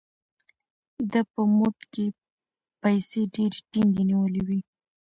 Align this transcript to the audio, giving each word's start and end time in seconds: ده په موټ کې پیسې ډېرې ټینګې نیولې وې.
ده 1.11 1.21
په 1.33 1.41
موټ 1.57 1.77
کې 1.93 2.05
پیسې 2.81 3.21
ډېرې 3.35 3.59
ټینګې 3.71 4.03
نیولې 4.11 4.41
وې. 4.47 4.59